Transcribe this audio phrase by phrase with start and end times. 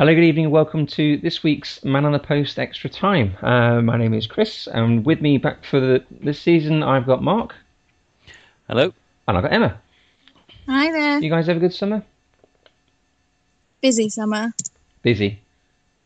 [0.00, 3.36] Hello, good evening, and welcome to this week's Man on the Post Extra Time.
[3.42, 7.22] Uh, my name is Chris, and with me back for the, this season, I've got
[7.22, 7.54] Mark.
[8.66, 8.94] Hello.
[9.28, 9.78] And I've got Emma.
[10.66, 11.18] Hi there.
[11.18, 12.02] You guys have a good summer?
[13.82, 14.54] Busy summer.
[15.02, 15.38] Busy.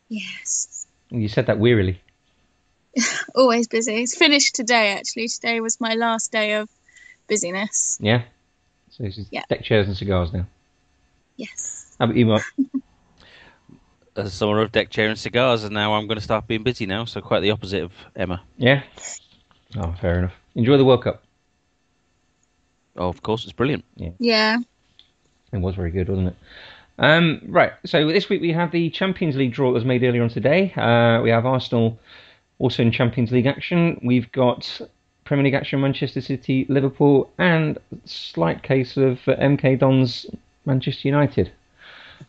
[0.09, 0.85] Yes.
[1.09, 2.01] You said that wearily.
[3.33, 4.03] Always busy.
[4.03, 5.29] It's finished today, actually.
[5.29, 6.67] Today was my last day of
[7.29, 7.97] busyness.
[8.01, 8.23] Yeah.
[8.89, 9.43] So this is Yeah.
[9.47, 10.47] deck chairs and cigars now.
[11.37, 11.95] Yes.
[11.97, 12.43] How about you, Mark?
[14.17, 16.85] A summer of deck chair and cigars, and now I'm going to start being busy
[16.85, 17.03] now.
[17.05, 18.41] So quite the opposite of Emma.
[18.57, 18.83] yeah.
[19.77, 20.33] Oh, fair enough.
[20.55, 21.21] Enjoy the World Cup.
[22.95, 23.83] Oh, of course, it's brilliant.
[23.97, 24.11] Yeah.
[24.19, 24.57] Yeah.
[25.51, 26.35] It was very good, wasn't it?
[26.97, 27.73] Um, right.
[27.85, 30.71] So this week we have the Champions League draw that was made earlier on today.
[30.73, 31.99] Uh, we have Arsenal
[32.57, 33.99] also in Champions League action.
[34.01, 34.79] We've got
[35.25, 40.25] Premier League action, Manchester City, Liverpool, and slight case of uh, MK Dons,
[40.65, 41.51] Manchester United.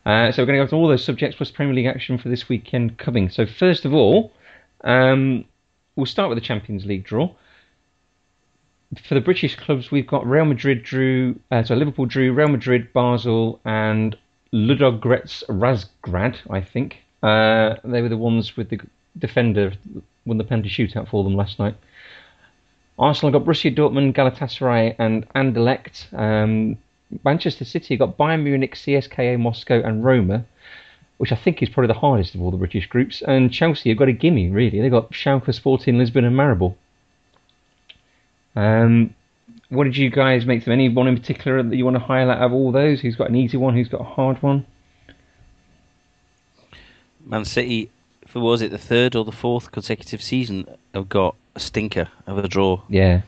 [0.05, 2.29] Uh, so we're going to go through all those subjects plus Premier League action for
[2.29, 3.29] this weekend coming.
[3.29, 4.33] So first of all,
[4.85, 5.45] um,
[5.97, 7.33] we'll start with the Champions League draw.
[9.09, 12.93] For the British clubs, we've got Real Madrid drew, uh, so Liverpool drew Real Madrid,
[12.93, 14.17] Basel, and
[14.53, 16.99] Ludogorets Razgrad, I think.
[17.23, 18.79] Uh, they were the ones with the
[19.19, 19.73] defender
[20.25, 21.75] won the penalty shootout for them last night.
[22.99, 26.13] Arsenal got Borussia Dortmund, Galatasaray, and Anderlecht.
[26.13, 26.79] Um,
[27.25, 30.45] Manchester City have got Bayern Munich, CSKA Moscow, and Roma,
[31.19, 33.23] which I think is probably the hardest of all the British groups.
[33.23, 34.81] And Chelsea have got a gimme, really.
[34.81, 36.75] They've got Schalke, Sporting, Lisbon, and Maribor.
[38.55, 39.15] Um,
[39.69, 40.73] what did you guys make of them?
[40.73, 43.01] Anyone in particular that you want to highlight of all those?
[43.01, 43.75] Who's got an easy one?
[43.75, 44.67] Who's got a hard one?
[47.25, 47.91] Man City,
[48.27, 52.39] for was it the third or the fourth consecutive season, have got a stinker of
[52.39, 52.81] a draw.
[52.89, 53.23] Yeah.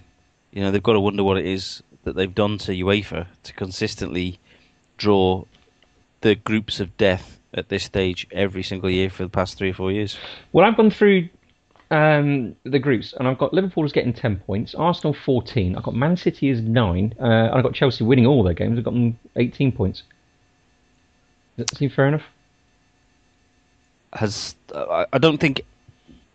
[0.53, 3.53] You know, they've got to wonder what it is that they've done to UEFA to
[3.53, 4.38] consistently
[4.97, 5.44] draw
[6.20, 9.75] the groups of death at this stage every single year for the past three or
[9.75, 10.19] four years.
[10.53, 11.28] Well, I've gone through
[11.91, 15.94] um, the groups, and I've got Liverpool is getting 10 points, Arsenal 14, I've got
[15.94, 18.94] Man City is 9, uh, and I've got Chelsea winning all their games, I've got
[18.94, 20.03] them 18 points.
[21.56, 22.25] Does that seem fair enough?
[24.12, 25.62] has I I don't think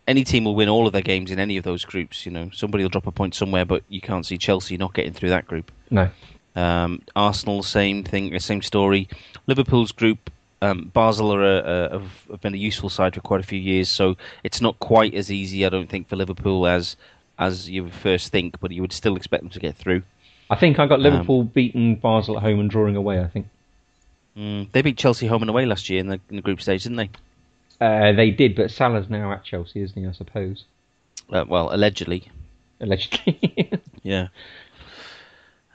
[0.07, 2.25] any team will win all of their games in any of those groups.
[2.25, 5.13] You know, somebody will drop a point somewhere, but you can't see Chelsea not getting
[5.13, 5.71] through that group.
[5.89, 6.09] No.
[6.55, 9.07] Um, Arsenal, same thing, same story.
[9.47, 10.29] Liverpool's group,
[10.61, 13.89] um, Basel are a, a, have, been a useful side for quite a few years,
[13.89, 16.95] so it's not quite as easy, I don't think, for Liverpool as
[17.39, 20.03] as you would first think, but you would still expect them to get through.
[20.51, 23.47] I think I got Liverpool beating Basel at home and drawing away, I think.
[24.37, 26.83] Mm, they beat Chelsea home and away last year in the, in the group stage,
[26.83, 27.09] didn't they?
[27.81, 30.65] Uh, they did, but Salah's now at Chelsea, isn't he, I suppose?
[31.31, 32.29] Uh, well, allegedly.
[32.79, 33.71] Allegedly.
[34.03, 34.27] Yeah.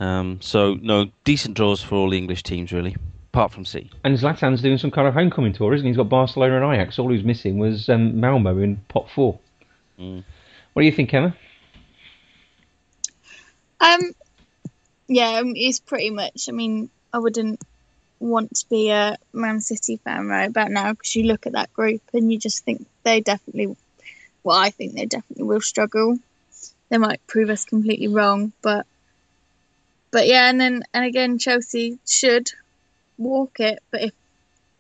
[0.00, 2.94] Um, so no decent draws for all the English teams really,
[3.32, 3.91] apart from C.
[4.04, 5.91] and Zlatan's doing some kind of homecoming tour, isn't he?
[5.91, 6.98] He's got Barcelona and Ajax.
[6.98, 9.38] All he was missing was um, Malmo in pot four.
[9.98, 10.22] Mm.
[10.75, 11.34] What do you think, Emma?
[13.81, 14.12] Um.
[15.08, 16.48] Yeah, um, it's pretty much.
[16.48, 17.60] I mean, I wouldn't
[18.21, 21.73] want to be a Man City fan right about now because you look at that
[21.73, 23.77] group and you just think they definitely.
[24.45, 26.19] Well, I think they definitely will struggle.
[26.89, 28.87] They might prove us completely wrong, but.
[30.11, 32.51] But yeah, and then and again, Chelsea should
[33.19, 34.12] walk it, but if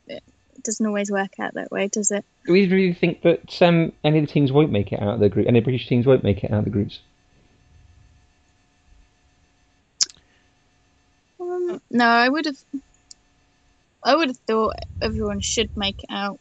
[0.06, 0.22] it
[0.62, 2.24] doesn't always work out that way, does it?
[2.46, 5.20] Do we really think that um, any of the teams won't make it out of
[5.20, 5.46] the group?
[5.46, 7.00] Any British teams won't make it out of the groups?
[11.40, 12.58] Um, no, I would have.
[14.02, 16.38] I would have thought everyone should make it out.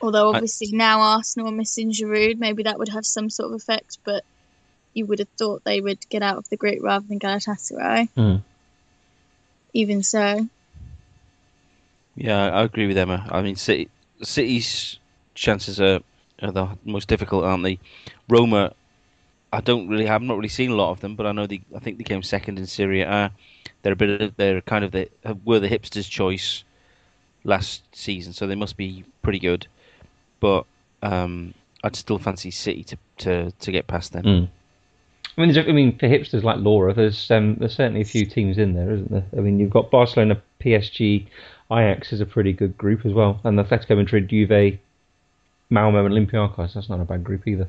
[0.00, 3.60] Although I- obviously now Arsenal are missing Giroud, maybe that would have some sort of
[3.60, 3.98] effect.
[4.04, 4.24] But
[4.94, 8.08] you would have thought they would get out of the group rather than Galatasaray.
[8.10, 8.36] Hmm.
[9.72, 10.48] Even so,
[12.14, 13.26] Yeah, I agree with Emma.
[13.30, 13.88] I mean, City,
[14.22, 14.98] City's
[15.34, 16.00] chances are,
[16.42, 17.78] are the most difficult, aren't they?
[18.28, 18.74] Roma,
[19.52, 21.60] I don't really, I've not really seen a lot of them, but I know they,
[21.74, 23.08] I think they came second in Serie A.
[23.08, 23.28] Uh,
[23.82, 25.08] they're a bit of, they're kind of the,
[25.44, 26.64] were the hipsters' choice
[27.44, 29.66] last season, so they must be pretty good.
[30.40, 30.64] But
[31.02, 31.52] um,
[31.84, 34.24] I'd still fancy City to, to, to get past them.
[34.24, 34.48] Mm.
[35.36, 38.26] I mean, there's, I mean, for hipsters like Laura, there's um, there's certainly a few
[38.26, 39.24] teams in there, isn't there?
[39.36, 41.26] I mean, you've got Barcelona, PSG,
[41.70, 44.78] Ajax is a pretty good group as well, and Atletico Madrid, Juve,
[45.70, 46.74] Malmo, and Olympiacos.
[46.74, 47.68] That's not a bad group either.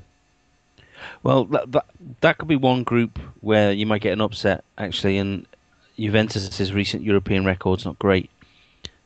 [1.23, 1.85] Well, that, that
[2.21, 5.45] that could be one group where you might get an upset actually, and
[5.97, 8.29] Juventus's recent European record's not great.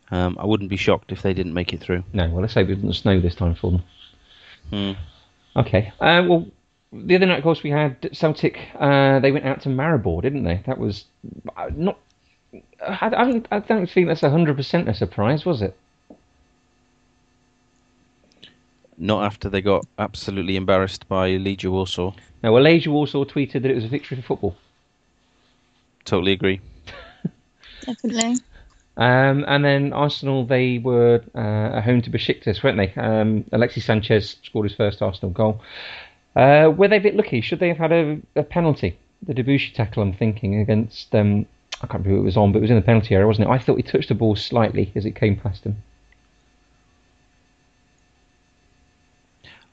[0.09, 2.03] Um, I wouldn't be shocked if they didn't make it through.
[2.13, 3.83] No, well, let's hope it doesn't snow this time for them.
[4.69, 5.59] Hmm.
[5.59, 5.91] Okay.
[5.99, 6.47] Uh, well,
[6.93, 8.59] the other night, of course, we had Celtic.
[8.79, 10.63] Uh, they went out to Maribor, didn't they?
[10.65, 11.05] That was
[11.57, 11.99] uh, not.
[12.81, 15.77] I, I, don't, I don't think that's hundred percent a surprise, was it?
[18.97, 22.13] Not after they got absolutely embarrassed by Legia Warsaw.
[22.41, 24.55] Now, well, Legia Warsaw tweeted that it was a victory for football.
[26.05, 26.61] Totally agree.
[27.81, 28.37] Definitely.
[28.97, 32.93] Um, and then Arsenal, they were uh, at home to Besiktas, weren't they?
[32.99, 35.61] Um, Alexis Sanchez scored his first Arsenal goal.
[36.35, 37.41] Uh, were they a bit lucky?
[37.41, 38.97] Should they have had a, a penalty?
[39.21, 41.13] The Debuchy tackle, I'm thinking, against.
[41.13, 41.45] Um,
[41.81, 43.47] I can't remember who it was on, but it was in the penalty area, wasn't
[43.47, 43.51] it?
[43.51, 45.77] I thought he touched the ball slightly as it came past him.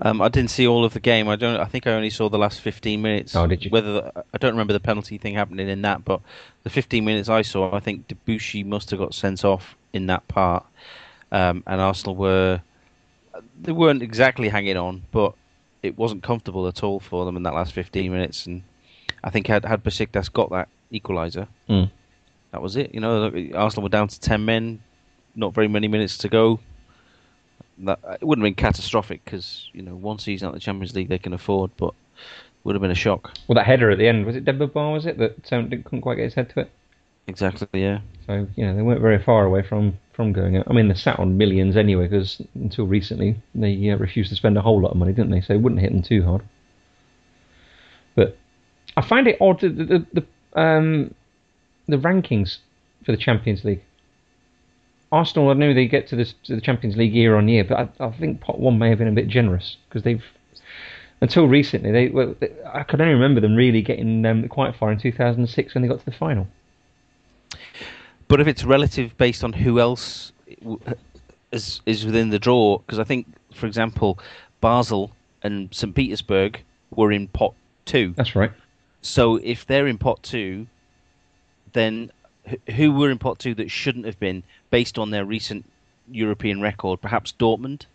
[0.00, 1.28] Um, I didn't see all of the game.
[1.28, 1.58] I don't.
[1.60, 3.36] I think I only saw the last 15 minutes.
[3.36, 3.70] Oh, did you?
[3.70, 6.20] Whether the, I don't remember the penalty thing happening in that, but
[6.64, 10.26] the 15 minutes I saw, I think Debuchy must have got sent off in that
[10.26, 10.64] part,
[11.30, 12.60] um, and Arsenal were
[13.62, 15.34] they weren't exactly hanging on, but
[15.82, 18.46] it wasn't comfortable at all for them in that last 15 minutes.
[18.46, 18.62] And
[19.22, 21.90] I think had had Besiktas got that equaliser, Mm.
[22.50, 22.92] that was it.
[22.94, 24.80] You know, Arsenal were down to 10 men,
[25.36, 26.58] not very many minutes to go.
[27.78, 31.08] That it wouldn't have been catastrophic because you know one season at the Champions League
[31.08, 31.94] they can afford, but
[32.62, 33.32] would have been a shock.
[33.46, 34.90] Well, that header at the end was it Demba Ba?
[34.90, 36.70] Was it that um, didn't, couldn't quite get his head to it?
[37.26, 38.00] Exactly, yeah.
[38.26, 40.66] So you know they weren't very far away from from going out.
[40.68, 44.56] I mean, they sat on millions anyway because until recently they uh, refused to spend
[44.56, 45.40] a whole lot of money, didn't they?
[45.40, 46.42] So it wouldn't hit them too hard.
[48.14, 48.38] But
[48.96, 51.14] I find it odd that the the, the, um,
[51.88, 52.58] the rankings
[53.04, 53.82] for the Champions League.
[55.12, 57.92] Arsenal, I know they get to, this, to the Champions League year on year, but
[58.00, 60.24] I, I think pot one may have been a bit generous because they've
[61.20, 64.92] until recently they, well, they I could only remember them really getting um, quite far
[64.92, 66.46] in 2006 when they got to the final.
[68.28, 70.32] But if it's relative based on who else
[71.52, 74.18] is is within the draw, because I think, for example,
[74.60, 75.12] Basel
[75.42, 76.60] and St Petersburg
[76.90, 77.54] were in pot
[77.84, 78.12] two.
[78.16, 78.52] That's right.
[79.02, 80.66] So if they're in pot two,
[81.72, 82.10] then
[82.76, 85.64] who were in pot two that shouldn't have been based on their recent
[86.10, 87.00] European record?
[87.00, 87.86] Perhaps Dortmund,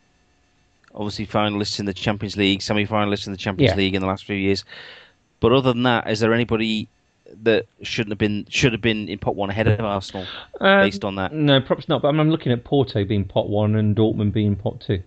[0.95, 3.77] obviously finalists in the Champions League, semi-finalists in the Champions Yeah.
[3.77, 4.63] League in the last few years.
[5.39, 6.87] But other than that, is there anybody
[7.43, 10.25] that shouldn't have been should have been in pot one ahead of Arsenal
[10.59, 11.31] Um, based on that?
[11.31, 12.01] No, perhaps not.
[12.01, 15.01] But I'm, I'm looking at Porto being pot one and Dortmund being pot two,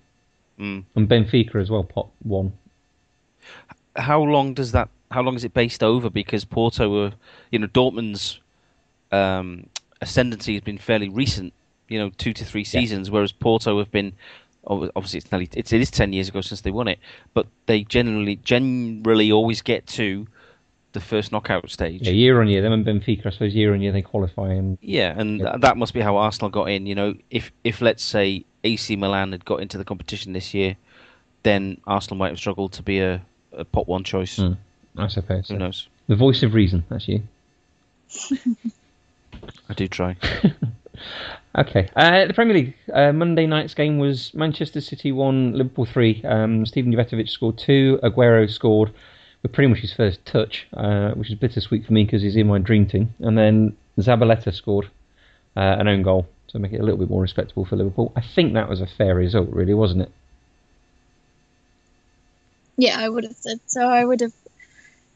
[0.61, 0.85] Mm.
[0.95, 2.53] and Benfica as well pot one.
[3.97, 4.89] How long does that?
[5.11, 6.09] How long is it based over?
[6.09, 7.13] Because Porto were,
[7.51, 8.39] you know, Dortmund's
[9.13, 9.67] um,
[10.01, 11.53] ascendancy has been fairly recent.
[11.89, 14.13] You know, two to three seasons, whereas Porto have been.
[14.65, 17.01] Obviously, it's nearly it's, it is ten years ago since they won it,
[17.35, 20.27] but they generally generally always get to
[20.93, 22.03] the first knockout stage.
[22.03, 22.63] Yeah, year on year.
[22.63, 25.57] Them and Benfica, I suppose, year on year they qualify and Yeah, and Yeah.
[25.59, 26.87] that must be how Arsenal got in.
[26.87, 30.77] You know, if if let's say AC Milan had got into the competition this year,
[31.43, 33.21] then Arsenal might have struggled to be a,
[33.53, 34.39] a pot one choice.
[34.39, 34.57] Mm.
[34.97, 35.49] I suppose.
[35.49, 35.59] Who so.
[35.59, 35.89] knows?
[36.09, 36.85] The voice of reason.
[36.89, 37.23] That's you.
[39.69, 40.17] I do try.
[41.57, 41.91] Okay.
[41.95, 46.23] Uh, the Premier League uh, Monday night's game was Manchester City one, Liverpool three.
[46.25, 48.01] Um, Steven Jovetovic scored two.
[48.03, 48.93] Aguero scored
[49.43, 52.47] with pretty much his first touch, uh, which is bittersweet for me because he's in
[52.47, 53.13] my dream team.
[53.21, 54.87] And then Zabaleta scored
[55.57, 58.13] uh, an own goal to make it a little bit more respectable for Liverpool.
[58.17, 60.13] I think that was a fair result, really, wasn't it?
[62.79, 63.87] Yeah, I would have said so.
[63.87, 64.33] I would have,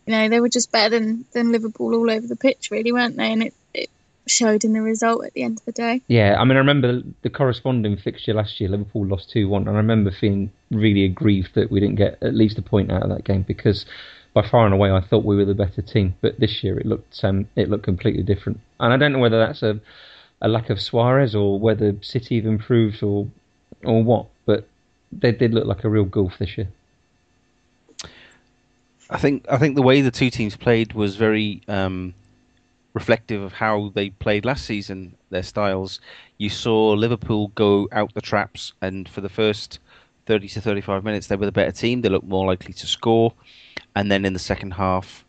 [0.04, 3.16] you know, they were just better than, than Liverpool all over the pitch, really, weren't
[3.16, 3.32] they?
[3.32, 3.65] And it, it
[4.26, 6.02] showed in the result at the end of the day.
[6.08, 8.68] Yeah, I mean, I remember the corresponding fixture last year.
[8.68, 12.34] Liverpool lost two one, and I remember feeling really aggrieved that we didn't get at
[12.34, 13.86] least a point out of that game because
[14.34, 16.14] by far and away I thought we were the better team.
[16.20, 19.38] But this year it looked um, it looked completely different, and I don't know whether
[19.38, 19.80] that's a
[20.42, 23.28] a lack of Suarez or whether City have improved or
[23.84, 24.26] or what.
[24.44, 24.66] But
[25.12, 26.68] they did look like a real gulf this year.
[29.08, 32.12] I think I think the way the two teams played was very um,
[32.96, 35.14] reflective of how they played last season.
[35.28, 36.00] Their styles.
[36.38, 39.80] You saw Liverpool go out the traps, and for the first
[40.24, 42.00] thirty to thirty-five minutes, they were the better team.
[42.00, 43.34] They looked more likely to score,
[43.94, 45.24] and then in the second half,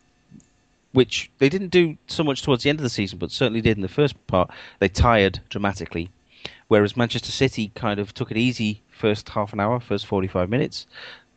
[0.92, 3.76] which they didn't do so much towards the end of the season, but certainly did
[3.76, 6.08] in the first part, they tired dramatically.
[6.68, 10.86] Whereas Manchester City kind of took it easy first half an hour, first forty-five minutes.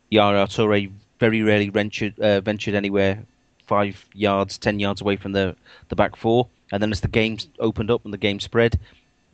[0.09, 3.23] Yaya Toure very rarely ventured uh, ventured anywhere
[3.71, 5.55] five yards, ten yards away from the
[5.87, 6.45] the back four.
[6.73, 8.77] And then as the game opened up and the game spread,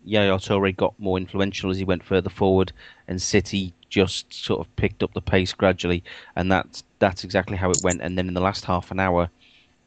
[0.05, 2.71] Yaya Toure got more influential as he went further forward,
[3.07, 6.03] and City just sort of picked up the pace gradually,
[6.35, 8.01] and that's that's exactly how it went.
[8.01, 9.27] And then in the last half an hour,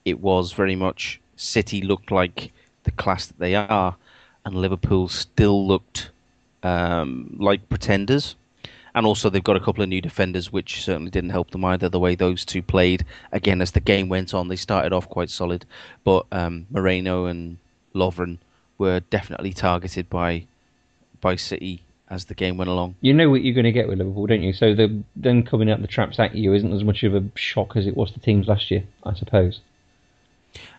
[0.04, 2.52] it was very much City looked like
[2.82, 3.94] the class that they are,
[4.44, 6.10] and Liverpool still looked
[6.64, 8.34] um, like pretenders.
[8.94, 11.88] And also, they've got a couple of new defenders, which certainly didn't help them either.
[11.88, 15.30] The way those two played, again, as the game went on, they started off quite
[15.30, 15.64] solid,
[16.04, 17.58] but um, Moreno and
[17.94, 18.38] Lovren
[18.78, 20.44] were definitely targeted by
[21.20, 22.96] by City as the game went along.
[23.02, 24.52] You know what you're going to get with Liverpool, don't you?
[24.52, 27.76] So the them coming out the traps at you isn't as much of a shock
[27.76, 29.60] as it was to teams last year, I suppose.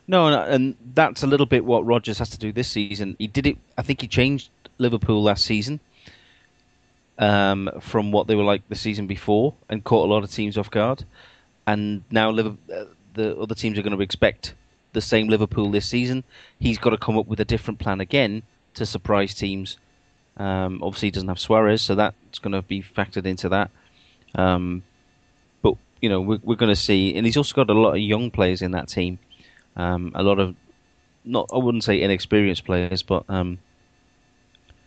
[0.08, 3.16] No, and that's a little bit what Rodgers has to do this season.
[3.18, 3.58] He did it.
[3.78, 5.80] I think he changed Liverpool last season
[7.22, 10.58] um, from what they were like the season before, and caught a lot of teams
[10.58, 11.06] off guard.
[11.68, 14.56] And now Liverpool, uh, the other teams are going to expect
[14.94, 16.24] the same Liverpool this season.
[16.60, 18.42] He's got to come up with a different plan again
[18.74, 19.78] to surprise teams.
[20.38, 23.70] Um, obviously, he doesn't have Suarez, so that's going to be factored into that.
[24.34, 24.82] Um,
[25.62, 28.00] but you know, we're, we're going to see, and he's also got a lot of
[28.00, 29.20] young players in that team.
[29.76, 30.56] Um, a lot of
[31.24, 33.60] not, I wouldn't say inexperienced players, but um,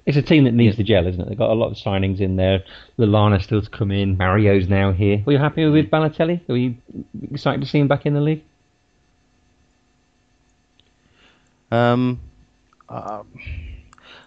[0.07, 0.79] it's a team that needs yeah.
[0.79, 1.29] the gel, isn't it?
[1.29, 2.63] They've got a lot of signings in there.
[2.99, 4.17] Lallana still to come in.
[4.17, 5.23] Mario's now here.
[5.25, 6.47] Were you happy with Balotelli?
[6.47, 6.77] Were you
[7.31, 8.43] excited to see him back in the league?
[11.71, 12.21] Um,
[12.89, 13.23] uh,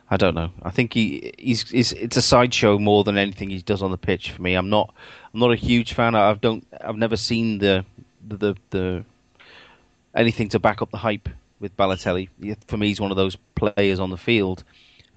[0.10, 0.51] I don't know.
[0.63, 3.98] I think he he's, he's, it's a sideshow more than anything he does on the
[3.98, 4.55] pitch for me.
[4.55, 4.93] I'm not
[5.34, 6.15] I'm not a huge fan.
[6.15, 7.86] I've don't I've never seen the
[8.27, 9.05] the the, the
[10.15, 11.29] anything to back up the hype
[11.60, 12.29] with Balotelli.
[12.67, 14.63] For me, he's one of those players on the field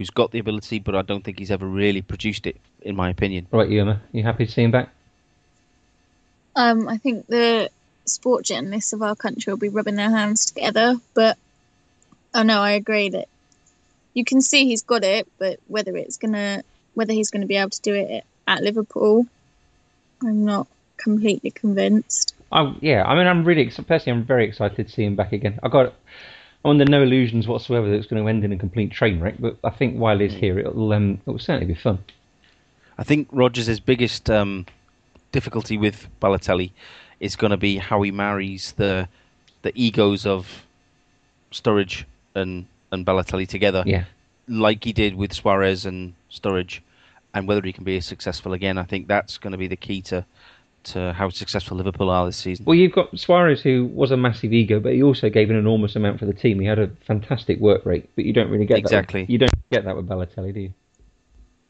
[0.01, 3.11] who's got the ability, but I don't think he's ever really produced it, in my
[3.11, 3.47] opinion.
[3.53, 4.89] Right, Emma, you happy to see him back?
[6.57, 7.69] Um, I think the
[8.07, 11.37] sport journalists of our country will be rubbing their hands together, but
[12.33, 13.29] I oh know I agree that
[14.15, 16.63] you can see he's got it, but whether it's gonna
[16.95, 19.27] whether he's going to be able to do it at Liverpool,
[20.23, 20.67] I'm not
[20.97, 22.35] completely convinced.
[22.51, 25.61] Oh yeah, I mean, I'm really personally, I'm very excited to see him back again.
[25.63, 25.93] I got
[26.65, 29.37] I'm under no illusions whatsoever that it's going to end in a complete train wreck.
[29.39, 31.99] But I think while he's here, it'll um, it'll certainly be fun.
[32.99, 34.67] I think Rodgers' biggest um,
[35.33, 36.71] difficulty with Balotelli
[37.19, 39.09] is going to be how he marries the
[39.63, 40.65] the egos of
[41.51, 43.83] Sturridge and and Balotelli together.
[43.87, 44.05] Yeah,
[44.47, 46.81] like he did with Suarez and Sturridge,
[47.33, 48.77] and whether he can be successful again.
[48.77, 50.27] I think that's going to be the key to
[50.83, 52.65] to how successful Liverpool are this season.
[52.65, 55.97] Well, you've got Suarez, who was a massive ego, but he also gave an enormous
[55.97, 56.61] amount for the team.
[56.61, 59.23] He had a fantastic work rate, but you don't really get exactly.
[59.23, 60.75] That with, you don't get that with Balotelli, do you?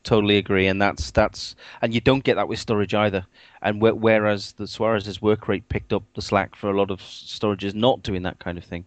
[0.03, 3.27] Totally agree, and that's that's and you don't get that with Sturridge either.
[3.61, 7.75] And whereas the Suarez's work rate picked up the slack for a lot of Sturridge's
[7.75, 8.87] not doing that kind of thing,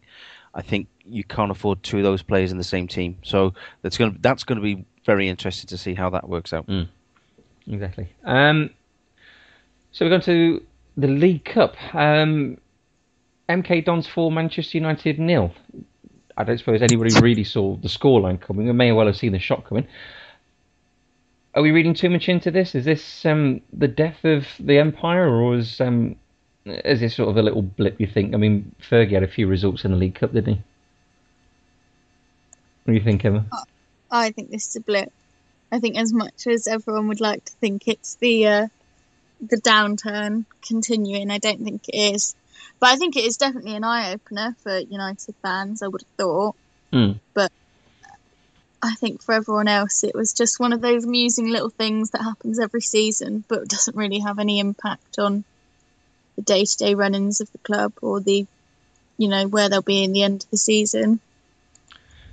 [0.56, 3.18] I think you can't afford two of those players in the same team.
[3.24, 6.54] So that's going to, that's going to be very interesting to see how that works
[6.54, 6.66] out.
[6.68, 6.88] Mm.
[7.68, 8.10] Exactly.
[8.24, 8.72] Um,
[9.94, 10.64] so we're going to
[10.98, 11.76] the League Cup.
[11.94, 12.58] Um,
[13.48, 15.54] MK Dons 4, Manchester United nil.
[16.36, 18.66] I don't suppose anybody really saw the scoreline coming.
[18.66, 19.88] We may well have seen the shot coming.
[21.54, 22.74] Are we reading too much into this?
[22.74, 26.16] Is this um, the death of the empire, or is um,
[26.66, 28.02] is this sort of a little blip?
[28.02, 28.34] You think?
[28.34, 30.62] I mean, Fergie had a few results in the League Cup, didn't he?
[32.84, 33.46] What do you think, Emma?
[34.10, 35.14] I think this is a blip.
[35.72, 38.68] I think as much as everyone would like to think it's the uh,
[39.50, 41.32] the downturn continuing.
[41.32, 42.36] I don't think it is,
[42.80, 45.82] but I think it is definitely an eye opener for United fans.
[45.82, 46.56] I would have thought,
[46.92, 47.20] mm.
[47.34, 47.52] but
[48.82, 52.22] I think for everyone else, it was just one of those amusing little things that
[52.22, 55.46] happens every season, but doesn't really have any impact on
[56.36, 58.46] the day to day runnings of the club or the,
[59.18, 61.20] you know, where they'll be in the end of the season.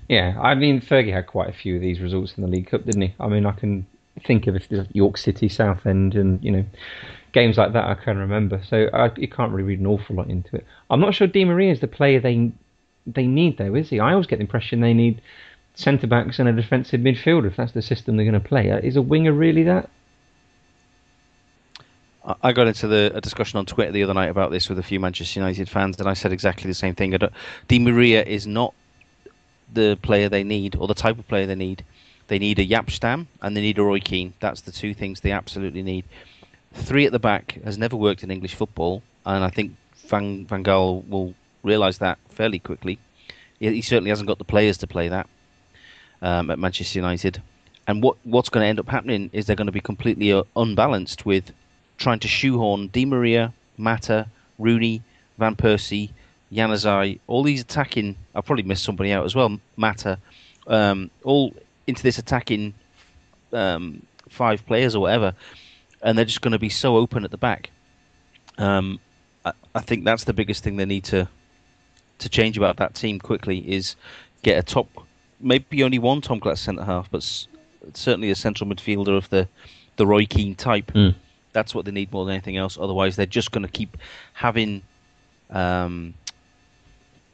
[0.08, 2.84] Yeah, I mean, Fergie had quite a few of these results in the League Cup,
[2.84, 3.14] didn't he?
[3.20, 3.86] I mean, I can
[4.24, 6.64] think of the York City, Southend, and you know
[7.32, 8.60] games like that I can remember.
[8.68, 10.66] So I, you can't really read an awful lot into it.
[10.90, 12.52] I'm not sure Di Maria is the player they
[13.06, 14.00] they need though, is he?
[14.00, 15.20] I always get the impression they need
[15.74, 18.70] centre backs and a defensive midfielder if that's the system they're going to play.
[18.70, 19.88] Uh, is a winger really that?
[22.42, 24.82] I got into the, a discussion on Twitter the other night about this with a
[24.82, 27.16] few Manchester United fans, and I said exactly the same thing.
[27.66, 28.74] Di Maria is not
[29.72, 31.82] the player they need or the type of player they need.
[32.30, 34.32] They need a Jaap Stam and they need a Roy Keane.
[34.38, 36.04] That's the two things they absolutely need.
[36.72, 39.74] Three at the back has never worked in English football, and I think
[40.06, 41.34] Van, Van Gaal will
[41.64, 43.00] realise that fairly quickly.
[43.58, 45.28] He, certainly hasn't got the players to play that
[46.22, 47.42] um, at Manchester United.
[47.88, 50.44] And what what's going to end up happening is they're going to be completely uh,
[50.54, 51.50] unbalanced with
[51.98, 55.02] trying to shoehorn Di Maria, Mata, Rooney,
[55.36, 56.10] Van Persie,
[56.52, 58.14] Januzaj, all these attacking.
[58.36, 59.58] I've probably missed somebody out as well.
[59.76, 60.16] Mata,
[60.68, 61.52] um, all
[61.90, 62.72] into this attacking
[63.52, 65.34] um, five players or whatever,
[66.02, 67.70] and they're just going to be so open at the back.
[68.58, 68.98] Um,
[69.44, 71.28] I, I think that's the biggest thing they need to
[72.18, 73.96] to change about that team quickly is
[74.42, 74.88] get a top,
[75.40, 77.48] maybe only one Tom class centre half, but s-
[77.94, 79.48] certainly a central midfielder of the
[79.96, 80.92] the Roy Keane type.
[80.92, 81.14] Mm.
[81.52, 82.78] That's what they need more than anything else.
[82.80, 83.96] Otherwise, they're just going to keep
[84.34, 84.82] having
[85.50, 86.14] um,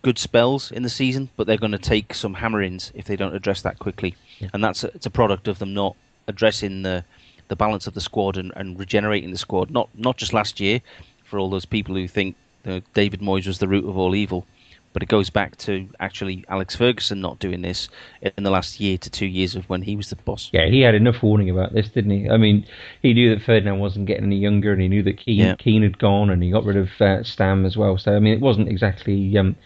[0.07, 3.35] good spells in the season, but they're going to take some hammerings if they don't
[3.35, 4.15] address that quickly.
[4.53, 5.97] And that's a, it's a product of them not
[6.29, 7.05] addressing the
[7.49, 9.69] the balance of the squad and, and regenerating the squad.
[9.69, 10.81] Not not just last year
[11.25, 14.15] for all those people who think you know, David Moyes was the root of all
[14.15, 14.47] evil,
[14.93, 17.89] but it goes back to actually Alex Ferguson not doing this
[18.23, 20.51] in the last year to two years of when he was the boss.
[20.53, 22.31] Yeah, he had enough warning about this, didn't he?
[22.31, 22.65] I mean,
[23.03, 25.57] he knew that Ferdinand wasn't getting any younger, and he knew that Keane, Yeah.
[25.57, 27.99] Keane had gone, and he got rid of uh, Stam as well.
[27.99, 29.57] So, I mean, it wasn't exactly um,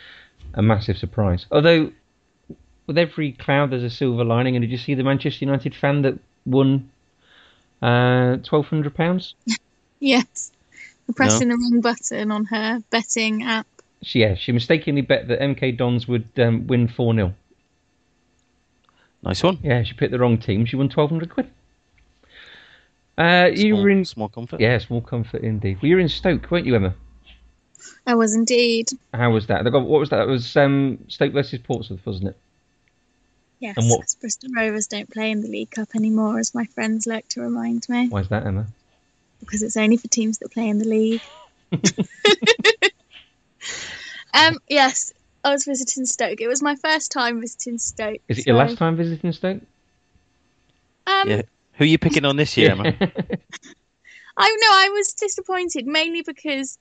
[0.54, 1.46] a massive surprise.
[1.50, 1.92] Although,
[2.86, 4.56] with every cloud, there's a silver lining.
[4.56, 6.90] And did you see the Manchester United fan that won
[7.82, 9.34] uh, twelve hundred pounds?
[10.02, 10.50] Yes.
[11.06, 13.66] For pressing the wrong button on her betting app.
[14.02, 17.34] She, yeah, she mistakenly bet that MK Dons would um, win four 0
[19.22, 19.58] Nice one.
[19.62, 20.64] Yeah, she picked the wrong team.
[20.64, 21.50] She won twelve hundred quid.
[23.18, 24.60] Uh, you Small, were in small comfort.
[24.60, 25.76] yeah, small comfort indeed.
[25.82, 26.94] Well, you were in Stoke, weren't you, Emma?
[28.06, 28.88] I was indeed.
[29.14, 29.64] How was that?
[29.64, 30.22] Got- What was that?
[30.22, 32.36] It was um, Stoke versus Portsmouth, wasn't it?
[33.60, 36.64] Yes, And what- 'cause Bristol Rovers don't play in the League Cup anymore, as my
[36.66, 38.66] friends like to remind me, Why is that, Emma?
[39.40, 41.22] because it's only for teams that play in the league.
[44.34, 45.12] um, yes,
[45.44, 46.40] I was visiting Stoke.
[46.40, 48.20] It was my first time visiting Stoke.
[48.28, 49.60] Is it your last time visiting Stoke?
[51.06, 51.42] Um, Yeah.
[51.74, 52.84] Who are you picking on this year, Emma?
[54.36, 56.78] I know I was disappointed mainly because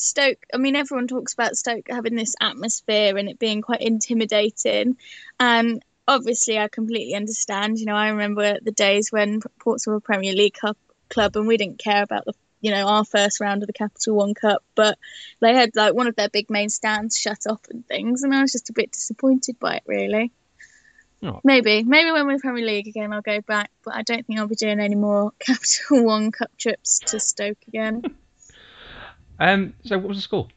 [0.00, 0.46] Stoke.
[0.52, 4.96] I mean, everyone talks about Stoke having this atmosphere and it being quite intimidating,
[5.38, 7.78] and obviously I completely understand.
[7.78, 10.78] You know, I remember the days when Portsmouth were a Premier League Cup
[11.10, 14.16] club and we didn't care about the you know our first round of the Capital
[14.16, 14.98] One Cup, but
[15.40, 18.40] they had like one of their big main stands shut off and things, and I
[18.40, 20.32] was just a bit disappointed by it really.
[21.22, 21.40] Oh.
[21.44, 24.46] Maybe, maybe when we're Premier League again, I'll go back, but I don't think I'll
[24.46, 28.02] be doing any more Capital One Cup trips to Stoke again.
[29.40, 30.48] um, so what was the score?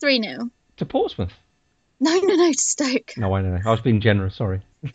[0.00, 0.50] 3 0.
[0.78, 1.32] To Portsmouth?
[2.00, 3.14] No, no, no, to Stoke.
[3.16, 3.58] No, I know.
[3.64, 4.34] I was being generous.
[4.34, 4.60] Sorry.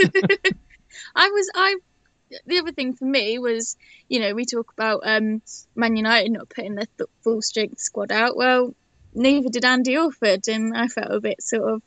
[1.16, 1.76] I was, I,
[2.46, 5.42] the other thing for me was, you know, we talk about um,
[5.76, 8.36] Man United not putting their th- full strength squad out.
[8.36, 8.76] Well,
[9.14, 11.82] neither did Andy Awford, and I felt a bit sort of,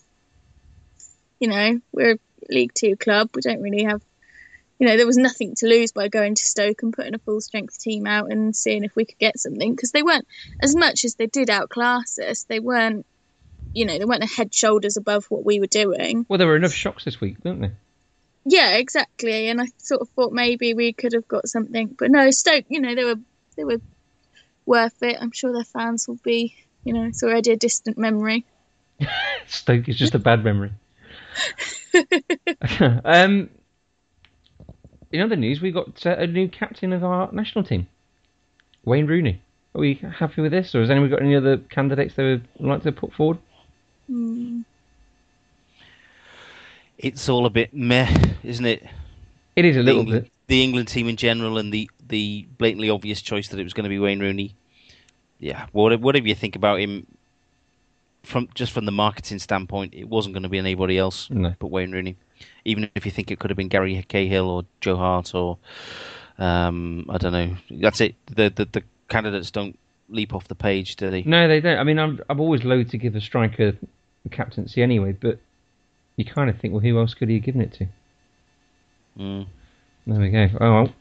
[1.38, 3.30] you know, we're a League Two club.
[3.34, 4.02] We don't really have,
[4.78, 7.40] you know, there was nothing to lose by going to Stoke and putting a full
[7.40, 10.26] strength team out and seeing if we could get something because they weren't
[10.60, 12.44] as much as they did outclass us.
[12.44, 13.06] They weren't,
[13.72, 16.26] you know, they weren't a head shoulders above what we were doing.
[16.28, 17.76] Well, there were enough shocks this week, weren't there?
[18.44, 19.48] Yeah, exactly.
[19.48, 22.66] And I sort of thought maybe we could have got something, but no, Stoke.
[22.68, 23.20] You know, they were
[23.56, 23.80] they were
[24.66, 25.16] worth it.
[25.20, 26.54] I'm sure their fans will be.
[26.82, 28.44] You know, it's already a distant memory.
[29.46, 30.72] Stoke is just a bad memory.
[33.04, 33.48] um,
[35.14, 37.86] in other news, we got uh, a new captain of our national team,
[38.84, 39.40] Wayne Rooney.
[39.74, 42.82] Are we happy with this, or has anyone got any other candidates they would like
[42.82, 43.38] to put forward?
[44.08, 44.60] Hmm.
[46.98, 48.86] it's all a bit meh, isn't it?
[49.56, 50.32] It is a the little England, bit.
[50.48, 53.84] the England team in general and the, the blatantly obvious choice that it was going
[53.84, 54.54] to be Wayne Rooney.
[55.38, 57.06] Yeah, whatever, whatever you think about him,
[58.22, 61.54] from just from the marketing standpoint, it wasn't going to be anybody else No.
[61.58, 62.16] but Wayne Rooney.
[62.64, 65.58] Even if you think it could have been Gary Cahill or Joe Hart or
[66.38, 68.14] um, I don't know, that's it.
[68.26, 69.78] The, the the candidates don't
[70.08, 71.22] leap off the page, do they?
[71.22, 71.78] No, they don't.
[71.78, 73.76] I mean, I'm I'm always loath to give a striker
[74.22, 75.38] the captaincy anyway, but
[76.16, 77.86] you kind of think, well, who else could he have given it to?
[79.18, 79.46] Mm.
[80.06, 80.48] There we go.
[80.60, 80.94] Oh well,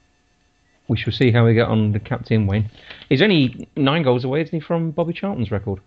[0.88, 2.70] we shall see how we get on the captain Wayne.
[3.10, 5.80] He's only nine goals away, isn't he, from Bobby Charlton's record?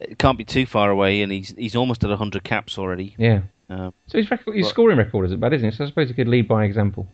[0.00, 3.14] It can't be too far away, and he's he's almost at hundred caps already.
[3.18, 3.42] Yeah.
[3.70, 5.74] Uh, So his record, his Well- scoring record isn't bad, isn't it?
[5.74, 7.06] So I suppose he could lead by example.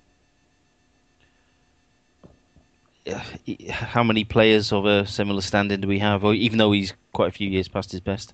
[3.71, 6.25] how many players of a similar standing do we have?
[6.25, 8.33] Or even though he's quite a few years past his best.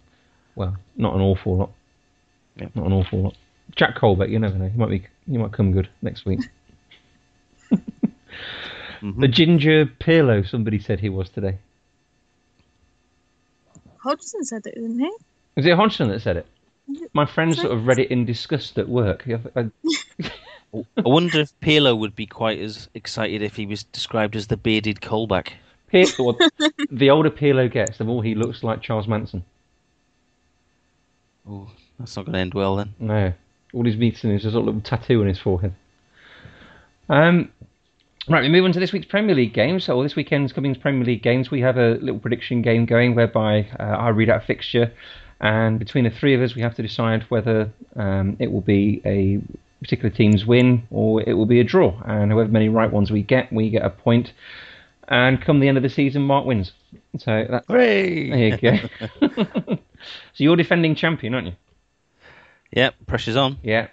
[0.57, 1.71] Well, not an awful lot.
[2.57, 2.69] Yeah.
[2.75, 3.37] Not an awful lot.
[3.77, 4.69] Jack Colback, you never know.
[4.69, 5.07] He might be.
[5.31, 6.41] He might come good next week.
[9.01, 9.21] Mhm.
[9.21, 11.59] The ginger Pirlo, somebody said he was today.
[14.03, 15.11] Hodgson said it, didn't he?
[15.57, 16.47] Was it Hodgson that said it?
[17.13, 19.27] My friend sort of read it in disgust at work.
[19.29, 19.71] I- I-
[20.99, 24.57] I wonder if Pirlo would be quite as excited if he was described as the
[24.59, 25.53] bearded Colback.
[25.91, 26.05] Pir-
[26.91, 29.43] the older Pirlo gets, the more he looks like Charles Manson.
[31.49, 32.95] Oh, that's not going to end well then.
[33.01, 33.33] No.
[33.73, 35.73] All he's missing is just a little tattoo on his forehead.
[37.09, 37.51] Um,
[38.29, 39.89] right, we move on to this week's Premier League games.
[39.89, 41.51] Or this weekend's Cummings Premier League games.
[41.51, 44.93] We have a little prediction game going whereby uh, I read out a fixture,
[45.41, 49.01] and between the three of us, we have to decide whether um, it will be
[49.05, 49.41] a
[49.81, 52.01] particular team's win or it will be a draw.
[52.05, 54.33] And however many right ones we get, we get a point.
[55.07, 56.73] And come the end of the season, Mark wins.
[57.19, 58.31] So that, Hooray!
[58.31, 59.19] there you go.
[59.77, 59.79] so
[60.37, 61.53] you're defending champion, aren't you?
[62.73, 63.59] Yep, pressure's on.
[63.63, 63.89] Yeah.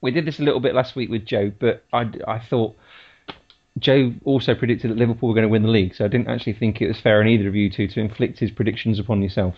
[0.00, 2.76] We did this a little bit last week with Joe, but I, I thought
[3.78, 6.54] Joe also predicted that Liverpool were going to win the league, so I didn't actually
[6.54, 9.56] think it was fair on either of you two to inflict his predictions upon yourself.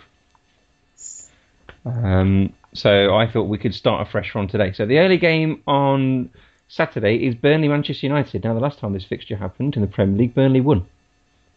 [1.84, 4.72] Um, so I thought we could start a fresh one today.
[4.72, 6.30] So the early game on
[6.68, 8.44] Saturday is Burnley Manchester United.
[8.44, 10.86] Now the last time this fixture happened in the Premier League, Burnley won.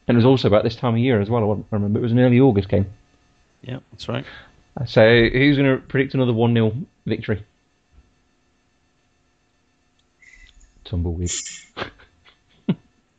[0.08, 1.66] And it was also about this time of year as well.
[1.72, 2.88] I remember it was an early August game.
[3.62, 4.26] Yeah, that's right.
[4.86, 6.74] So who's going to predict another one 0
[7.06, 7.46] victory?
[10.86, 11.32] Tumbleweed.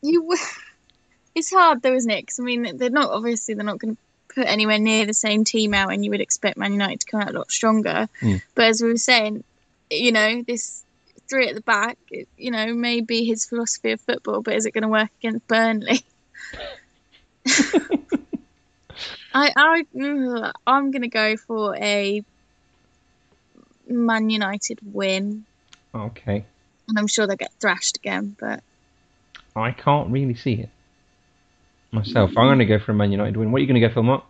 [0.02, 0.36] You,
[1.34, 2.22] it's hard though, isn't it?
[2.22, 4.02] Because I mean, they're not obviously they're not going to
[4.34, 7.20] put anywhere near the same team out, and you would expect Man United to come
[7.20, 8.08] out a lot stronger.
[8.20, 8.42] Mm.
[8.54, 9.44] But as we were saying,
[9.90, 10.82] you know, this
[11.28, 11.98] three at the back,
[12.36, 15.46] you know, may be his philosophy of football, but is it going to work against
[15.46, 16.00] Burnley?
[19.34, 22.22] I, I, mm, I'm going to go for a
[23.88, 25.44] Man United win,
[25.94, 26.44] Okay.
[26.88, 28.36] and I'm sure they'll get thrashed again.
[28.38, 28.62] But
[29.54, 30.70] I can't really see it
[31.90, 32.30] myself.
[32.30, 33.52] I'm going to go for a Man United win.
[33.52, 34.24] What are you going to go for, Mark?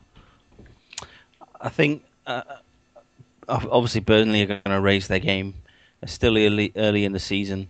[1.61, 2.43] I think uh,
[3.49, 5.55] obviously Burnley are going to raise their game.
[6.01, 7.69] They're still early early in the season,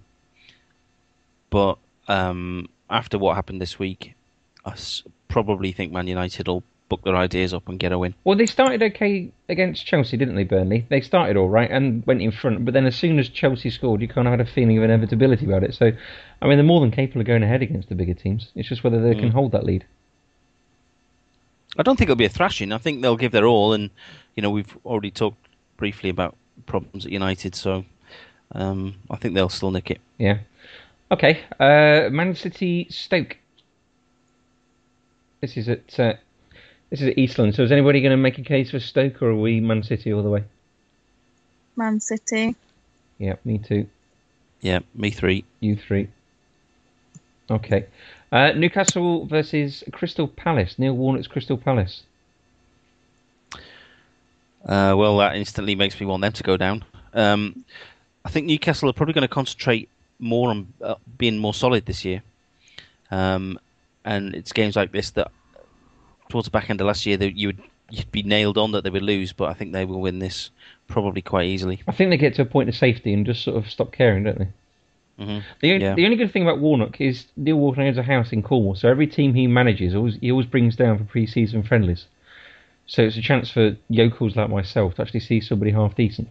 [1.51, 1.77] but
[2.09, 4.15] um, after what happened this week,
[4.65, 4.75] I
[5.29, 8.15] probably think Man United will book their ideas up and get a win.
[8.25, 10.85] Well, they started okay against Chelsea, didn't they, Burnley?
[10.91, 14.03] They started all right and went in front, but then as soon as Chelsea scored,
[14.03, 15.75] you kind of had a feeling of inevitability about it.
[15.75, 15.91] So,
[16.43, 18.49] I mean, they're more than capable of going ahead against the bigger teams.
[18.55, 19.87] It's just whether they can hold that lead.
[21.79, 22.73] I don't think it'll be a thrashing.
[22.73, 23.89] I think they'll give their all, and
[24.35, 27.87] you know we've already talked briefly about problems at United, so
[28.55, 30.03] um, I think they'll still nick it.
[30.19, 30.41] Yeah.
[31.11, 31.41] Okay.
[31.59, 33.39] Uh, Man City Stoke.
[35.41, 36.15] This is at uh,
[36.93, 37.55] this is at Eastland.
[37.55, 40.13] So is anybody going to make a case for Stoke, or are we Man City
[40.13, 40.45] all the way?
[41.75, 42.55] Man City,
[43.19, 43.89] Yeah, me too.
[44.61, 45.47] Yeah, me three.
[45.61, 46.09] You three.
[47.51, 47.87] Okay.
[48.31, 50.79] Uh, Newcastle versus Crystal Palace.
[50.79, 52.03] Neil Warnock's Crystal Palace.
[53.55, 56.85] Uh, well, that instantly makes me want them to go down.
[57.15, 57.65] Um,
[58.23, 62.05] I think Newcastle are probably going to concentrate more on uh, being more solid this
[62.05, 62.23] year.
[63.11, 63.59] Um,
[64.05, 65.31] and it's games like this that,
[66.33, 67.59] towards the back end of last year, that you would
[67.90, 69.33] you'd be nailed on that they would lose.
[69.33, 70.51] But I think they will win this
[70.88, 71.83] probably quite easily.
[71.87, 74.25] I think they get to a point of safety and just sort of stop caring,
[74.25, 74.49] don't they?
[75.25, 75.95] hmm The, only, Yeah.
[75.95, 78.88] the only good thing about Warnock is Neil Warnock owns a house in Cornwall, so
[78.88, 82.07] every team he manages, always, he always brings down for pre-season friendlies.
[82.87, 86.29] So it's a chance for yokels like myself to actually see somebody half decent.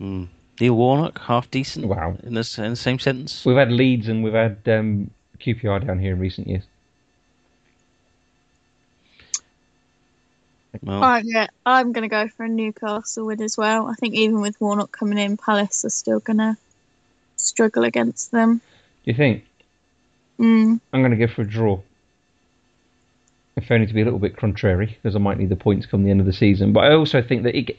[0.00, 0.28] Mm.
[0.60, 1.86] Neil Warnock, half decent.
[1.86, 2.16] Wow.
[2.22, 3.44] In, this, in the same sentence.
[3.44, 5.10] We've had Leeds and we've had um,
[5.40, 6.64] QPR down here in recent years.
[10.82, 13.86] Well, Oh, yeah, I'm going to go for a Newcastle win as well.
[13.86, 16.56] I think even with Warnock coming in, Palace are still going to
[17.36, 18.60] struggle against them.
[19.04, 19.44] Do you think?
[20.38, 20.80] Mm.
[20.92, 21.80] I'm going to go for a draw.
[23.56, 26.04] If only to be a little bit contrary, because I might need the points come
[26.04, 26.72] the end of the season.
[26.72, 27.74] But I also think that he,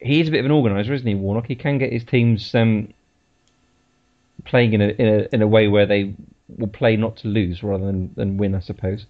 [0.00, 1.46] he is a bit of an organiser, isn't he, Warnock?
[1.46, 2.92] He can get his teams um,
[4.46, 6.14] playing in a, in a in a way where they
[6.56, 9.04] will play not to lose rather than, than win, I suppose.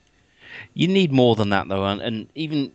[0.75, 2.73] You need more than that, though, and, and even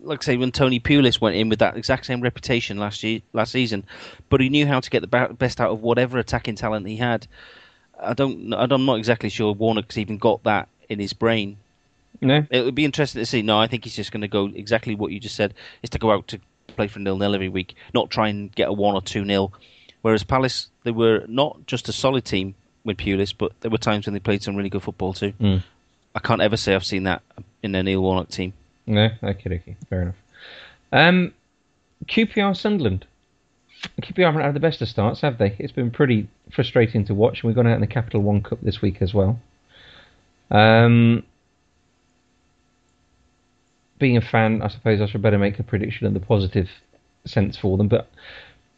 [0.00, 3.20] like I say, when Tony Pulis went in with that exact same reputation last year,
[3.32, 3.84] last season,
[4.28, 7.26] but he knew how to get the best out of whatever attacking talent he had.
[7.98, 11.56] I don't, I'm not exactly sure Warnock's even got that in his brain.
[12.20, 13.42] No, It would be interesting to see.
[13.42, 15.98] No, I think he's just going to go exactly what you just said: is to
[15.98, 18.94] go out to play for nil nil every week, not try and get a one
[18.94, 19.52] or two nil.
[20.02, 22.54] Whereas Palace, they were not just a solid team
[22.84, 25.32] with Pulis, but there were times when they played some really good football too.
[25.40, 25.62] Mm.
[26.14, 27.22] I can't ever say I've seen that
[27.62, 28.54] in a Neil Warnock team.
[28.86, 30.14] No, okay, okay, fair enough.
[30.92, 31.34] Um,
[32.06, 33.06] QPR Sunderland.
[34.00, 35.54] QPR haven't had the best of starts, have they?
[35.58, 38.80] It's been pretty frustrating to watch, we've gone out in the Capital One Cup this
[38.80, 39.38] week as well.
[40.50, 41.24] Um,
[43.98, 46.68] being a fan, I suppose I should better make a prediction in the positive
[47.24, 47.88] sense for them.
[47.88, 48.08] But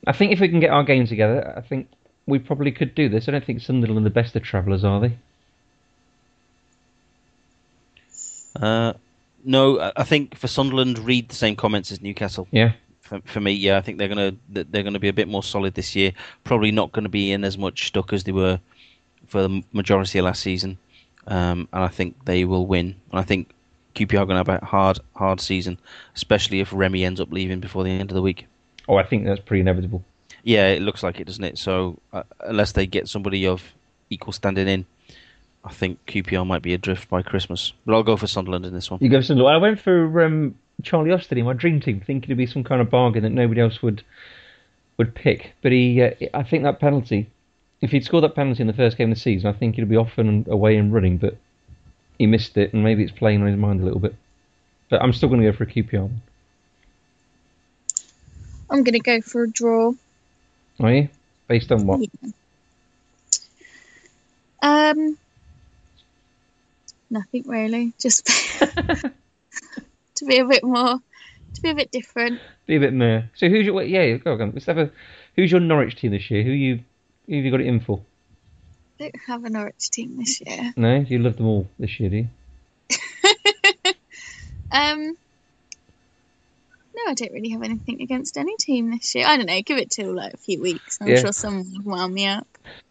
[0.07, 1.89] I think if we can get our game together, I think
[2.27, 3.29] we probably could do this.
[3.29, 5.19] I don't think Sunderland are the best of travellers, are they?
[8.61, 8.93] Uh,
[9.45, 12.49] no, I think for Sunderland, read the same comments as Newcastle.
[12.51, 12.73] Yeah.
[13.01, 15.75] For, for me, yeah, I think they're gonna they're gonna be a bit more solid
[15.75, 16.13] this year.
[16.45, 18.61] Probably not going to be in as much stuck as they were
[19.27, 20.79] for the majority of last season.
[21.27, 22.97] Um, and I think they will win.
[23.11, 23.53] And I think
[23.95, 25.79] QPR are going to have a hard hard season,
[26.15, 28.47] especially if Remy ends up leaving before the end of the week.
[28.89, 30.03] Oh, I think that's pretty inevitable.
[30.43, 31.59] Yeah, it looks like it, doesn't it?
[31.59, 33.63] So uh, unless they get somebody of
[34.09, 34.87] equal standing in,
[35.65, 37.73] I think QPR might be adrift by Christmas.
[37.85, 39.01] But I'll go for Sunderland in this one.
[39.03, 39.57] You go for Sunderland.
[39.57, 42.81] I went for um, Charlie Austin in my dream team, thinking it'd be some kind
[42.81, 44.03] of bargain that nobody else would
[44.97, 45.53] would pick.
[45.63, 47.29] But he, uh, I think that penalty,
[47.81, 49.89] if he'd scored that penalty in the first game of the season, I think he'd
[49.89, 51.19] be off and away and running.
[51.19, 51.37] But
[52.19, 54.15] he missed it, and maybe it's playing on his mind a little bit.
[54.89, 56.11] But I'm still going to go for a QPR.
[58.71, 59.93] I'm going to go for a draw.
[60.81, 61.09] Are you?
[61.47, 62.01] Based on what?
[62.01, 62.31] Yeah.
[64.61, 65.17] Um,
[67.11, 67.93] nothing really.
[67.99, 68.27] Just
[70.17, 71.01] to be a bit more,
[71.55, 72.41] to be a bit different.
[72.67, 73.31] Be a bit more.
[73.35, 73.83] So who's your?
[73.83, 74.53] Yeah, go on.
[74.53, 74.91] Let's have a.
[75.37, 76.43] Who's your Norwich team this year?
[76.43, 76.81] Who you?
[77.27, 78.01] Who have you got it in for?
[78.99, 80.73] I don't have a Norwich team this year.
[80.77, 82.29] No, you love them all this year, do you?
[84.71, 85.17] Um,
[87.05, 89.27] no, I don't really have anything against any team this year.
[89.27, 89.61] I don't know.
[89.63, 90.99] Give it till like a few weeks.
[91.01, 91.21] I'm Yeah.
[91.21, 92.47] sure someone will wound me up.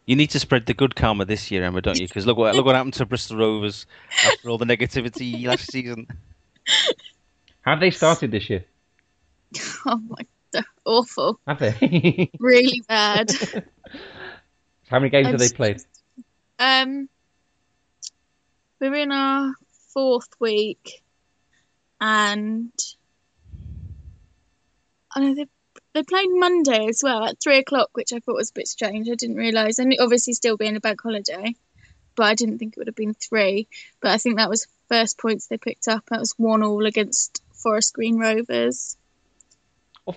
[0.05, 2.07] You need to spread the good karma this year, Emma, don't you?
[2.07, 3.85] Because look what look what happened to Bristol Rovers
[4.25, 6.07] after all the negativity last season.
[7.61, 8.65] Have they started this year?
[9.85, 12.29] Oh my, god, awful, Have they?
[12.39, 13.31] really bad.
[14.89, 15.81] How many games have they played?
[16.59, 17.07] Um,
[18.79, 19.53] we're in our
[19.93, 21.01] fourth week,
[22.01, 22.71] and
[25.17, 25.47] I know they
[25.93, 29.09] they played Monday as well at three o'clock, which I thought was a bit strange.
[29.09, 31.55] I didn't realise, and obviously still being a bank holiday,
[32.15, 33.67] but I didn't think it would have been three.
[33.99, 36.05] But I think that was first points they picked up.
[36.09, 38.95] That was one all against Forest Green Rovers.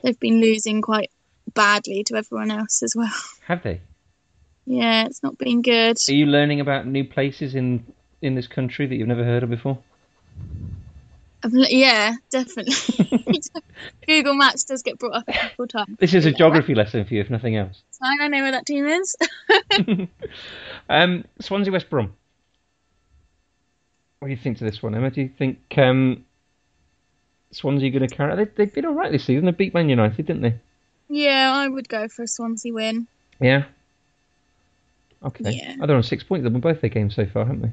[0.02, 1.10] They've been losing quite
[1.54, 3.10] badly to everyone else as well.
[3.46, 3.80] Have they?
[4.66, 5.96] Yeah, it's not been good.
[6.08, 7.86] Are you learning about new places in
[8.20, 9.78] in this country that you've never heard of before?
[11.48, 12.74] Yeah, definitely.
[14.06, 15.96] Google Maps does get brought up a couple of times.
[15.98, 17.82] This is a geography lesson for you, if nothing else.
[18.02, 19.16] I know where that team is.
[20.90, 22.12] Um, Swansea West Brom.
[24.18, 25.10] What do you think to this one, Emma?
[25.10, 26.24] Do you think um,
[27.52, 28.36] Swansea going to carry?
[28.36, 29.46] They, they've been all right this season.
[29.46, 30.56] They beat Man United, didn't they?
[31.08, 33.06] yeah, I would go for a Swansea win.
[33.40, 33.64] Yeah.
[35.24, 35.50] Okay.
[35.50, 35.76] Yeah.
[35.80, 36.42] Oh, they're on six points.
[36.42, 37.72] They've won both their games so far, haven't they?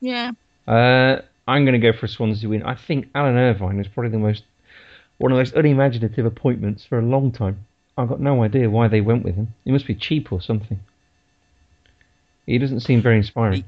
[0.00, 0.32] Yeah.
[0.66, 2.62] Uh, I'm going to go for a Swansea win.
[2.62, 4.44] I think Alan Irvine is probably the most
[5.18, 7.66] one of the most unimaginative appointments for a long time.
[7.98, 9.52] I've got no idea why they went with him.
[9.64, 10.78] He must be cheap or something.
[12.46, 13.64] He doesn't seem very inspiring.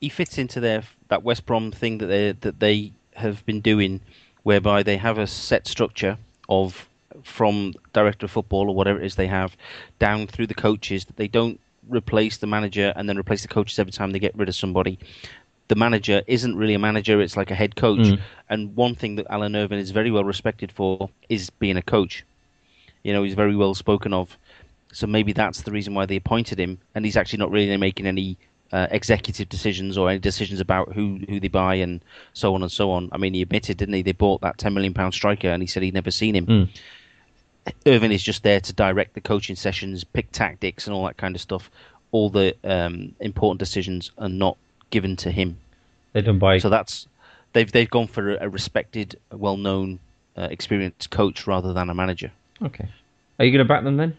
[0.00, 4.00] He fits into their that West Brom thing that they that they have been doing,
[4.44, 6.16] whereby they have a set structure
[6.48, 6.88] of
[7.24, 9.56] from director of football or whatever it is they have
[9.98, 11.58] down through the coaches that they don't
[11.88, 14.96] replace the manager and then replace the coaches every time they get rid of somebody.
[15.68, 17.98] The manager isn't really a manager; it's like a head coach.
[17.98, 18.20] Mm.
[18.48, 22.24] And one thing that Alan Irvine is very well respected for is being a coach.
[23.02, 24.36] You know, he's very well spoken of.
[24.92, 28.06] So maybe that's the reason why they appointed him, and he's actually not really making
[28.06, 28.36] any
[28.72, 32.00] uh, executive decisions or any decisions about who who they buy and
[32.32, 33.08] so on and so on.
[33.12, 34.02] I mean, he admitted, didn't he?
[34.02, 36.46] They bought that ten million pound striker, and he said he'd never seen him.
[36.46, 36.68] Mm.
[37.84, 41.34] Irvine is just there to direct the coaching sessions, pick tactics, and all that kind
[41.34, 41.70] of stuff.
[42.12, 44.56] All the um, important decisions are not
[44.90, 45.58] given to him.
[46.12, 47.06] They're done by So that's
[47.52, 49.98] they've they've gone for a, respected, well known,
[50.36, 52.32] uh, experienced coach rather than a manager.
[52.62, 52.88] Okay.
[53.38, 54.16] Are you going to back them then?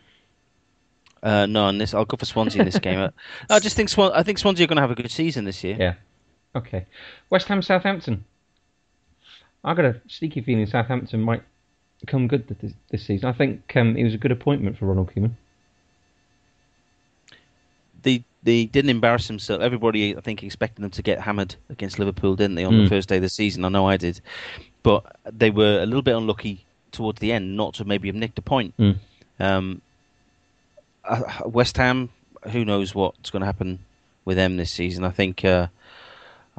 [1.23, 3.10] Uh, no, in this I'll go for Swansea in this game.
[3.49, 5.63] I just think Swan, I think Swansea are going to have a good season this
[5.63, 5.75] year.
[5.80, 5.93] Yeah.
[6.56, 6.86] Okay.
[7.30, 8.25] West Ham Southampton.
[9.63, 11.43] I've got a sneaky feeling Southampton might
[12.06, 13.27] come good this, this season.
[13.27, 15.32] I think um, he was a good appointment for Ronald Koeman.
[18.08, 19.62] They they didn't embarrass themselves.
[19.63, 22.84] Everybody I think expected them to get hammered against Liverpool, didn't they, on Mm.
[22.86, 23.65] the first day of the season?
[23.65, 24.22] I know I did,
[24.84, 28.39] but they were a little bit unlucky towards the end, not to maybe have nicked
[28.39, 28.74] a point.
[28.80, 28.96] Mm.
[29.39, 29.82] Um,
[31.04, 32.10] uh, West Ham,
[32.52, 33.80] who knows what's going to happen
[34.26, 35.04] with them this season?
[35.04, 35.43] I think.
[35.43, 35.67] Uh,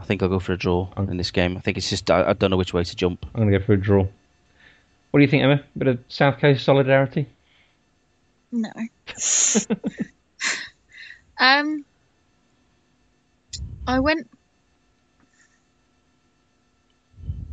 [0.00, 1.10] I think I'll go for a draw Okay.
[1.10, 1.56] in this game.
[1.56, 3.24] I think it's just I, I don't know which way to jump.
[3.34, 4.02] I'm going to go for a draw.
[5.10, 5.54] What do you think, Emma?
[5.74, 7.26] A bit of South Coast solidarity?
[8.52, 8.70] No.
[11.38, 11.84] um,
[13.86, 14.28] I went.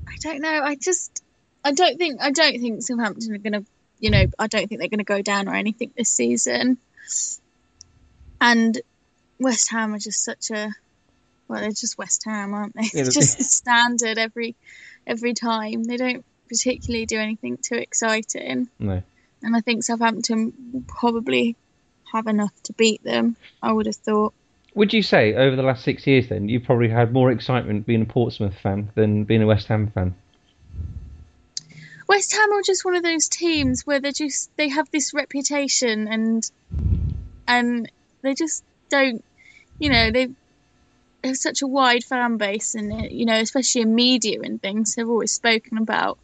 [0.07, 0.61] I don't know.
[0.63, 1.23] I just.
[1.63, 2.21] I don't think.
[2.21, 3.65] I don't think Southampton are going to.
[3.99, 4.25] You know.
[4.37, 6.77] I don't think they're going to go down or anything this season.
[8.41, 8.79] And
[9.39, 10.69] West Ham are just such a.
[11.47, 12.89] Well, they're just West Ham, aren't they?
[12.93, 14.55] Yeah, It's just standard every,
[15.05, 15.83] every time.
[15.83, 16.25] They don't.
[16.47, 18.69] particularly do anything too exciting.
[18.79, 19.01] No.
[19.41, 21.55] And I think Southampton will probably
[22.15, 24.34] have enough to beat them, I would have thought.
[24.73, 28.01] Would you say over the last six years then you've probably had more excitement being
[28.01, 30.15] a Portsmouth fan than being a West Ham fan?
[32.08, 36.08] West Ham are just one of those teams where they just they have this reputation
[36.08, 36.49] and
[37.47, 37.89] and
[38.21, 39.23] they just don't
[39.80, 40.30] you know they
[41.23, 45.10] have such a wide fan base and you know especially in media and things they've
[45.10, 46.19] always spoken about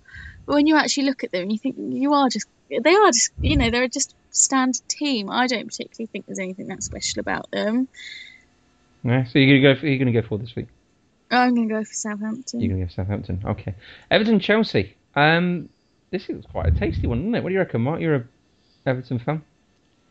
[0.46, 3.32] but when you actually look at them you think you are just they are just
[3.42, 7.50] you know they're just standard team I don't particularly think there's anything that special about
[7.52, 7.88] them
[9.04, 9.26] Yeah.
[9.26, 9.80] So you're gonna go.
[9.80, 10.68] For, you're gonna go for this week.
[11.32, 13.42] I'm going to go for Southampton You're gonna go for Southampton.
[13.46, 13.74] Okay.
[14.10, 14.96] Everton Chelsea.
[15.16, 15.70] Um,
[16.10, 17.44] this is quite a tasty one, isn't it?
[17.44, 18.02] What do you reckon, Mark?
[18.02, 18.24] You're a
[18.86, 19.42] Everton fan.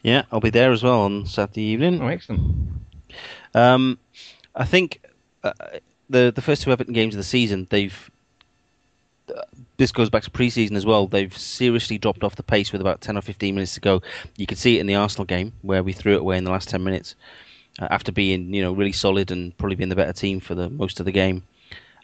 [0.02, 2.00] Yeah, I'll be there as well on Saturday evening.
[2.00, 2.70] Oh, excellent.
[3.54, 3.98] Um,
[4.54, 5.02] I think
[5.44, 5.52] uh,
[6.09, 8.11] the the first two Everton games of the season, they've.
[9.81, 11.07] This goes back to pre-season as well.
[11.07, 14.03] They've seriously dropped off the pace with about ten or fifteen minutes to go.
[14.37, 16.51] You could see it in the Arsenal game where we threw it away in the
[16.51, 17.14] last ten minutes,
[17.81, 20.69] uh, after being you know really solid and probably being the better team for the
[20.69, 21.43] most of the game.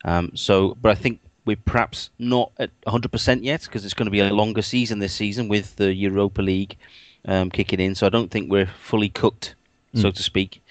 [0.07, 4.11] Um, so, but I think we're perhaps not at 100% yet because it's going to
[4.11, 6.79] be a longer season this season with the Europa League
[7.27, 7.95] um, kicking in.
[7.95, 9.55] So I don't think we're fully cooked,
[9.93, 10.63] so to speak.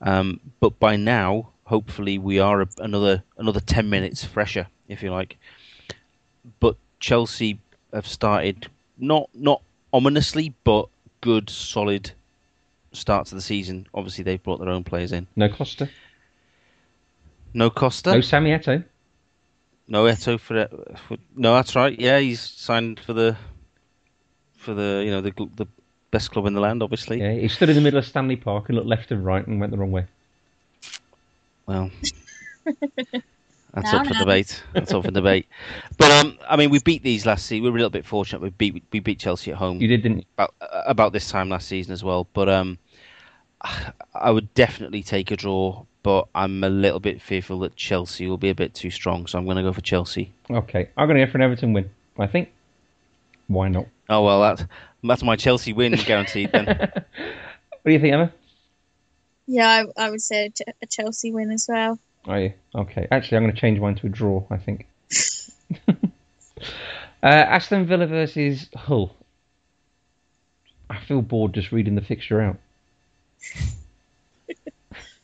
[0.00, 5.10] Um, but by now, hopefully, we are a, another another 10 minutes fresher, if you
[5.10, 5.36] like.
[6.60, 7.58] But Chelsea
[7.92, 10.88] have started not not ominously, but
[11.20, 12.10] good, solid
[12.92, 13.86] start to the season.
[13.94, 15.26] Obviously, they've brought their own players in.
[15.36, 15.88] No Costa.
[17.54, 18.12] No Costa.
[18.12, 18.84] No Sammy Eto'o.
[19.86, 20.68] No Eto'o for,
[21.08, 21.98] for no, that's right.
[21.98, 23.36] Yeah, he's signed for the
[24.56, 25.66] for the you know the the
[26.10, 27.20] best club in the land, obviously.
[27.20, 29.60] Yeah, he stood in the middle of Stanley Park and looked left and right and
[29.60, 30.06] went the wrong way.
[31.66, 31.90] Well,
[33.82, 34.20] that's Now, up for now.
[34.20, 34.62] debate.
[34.72, 35.46] That's up for debate.
[35.96, 37.64] But um, I mean, we beat these last season.
[37.64, 38.40] We were a little bit fortunate.
[38.42, 40.24] We beat we beat Chelsea at home You did, didn't you?
[40.36, 40.54] about
[40.86, 42.26] about this time last season as well.
[42.32, 42.78] But um,
[44.14, 45.84] I would definitely take a draw.
[46.02, 49.36] But I'm a little bit fearful that Chelsea will be a bit too strong, so
[49.36, 50.32] I'm going to go for Chelsea.
[50.48, 51.90] Okay, I'm going to go for an Everton win.
[52.18, 52.50] I think.
[53.48, 53.86] Why not?
[54.08, 54.64] Oh well, that's
[55.04, 56.66] that's my Chelsea win guaranteed then.
[57.82, 58.32] What do you think, Emma?
[59.46, 60.50] yeah I, I would say
[60.82, 62.52] a Chelsea win as well Are you?
[62.74, 63.08] Okay.
[63.10, 64.86] Actually, I'm going to change mine to a draw, I think.
[65.88, 65.94] uh,
[67.22, 69.16] Aston Villa versus Hull.
[70.90, 72.56] I feel bored just reading the fixture out.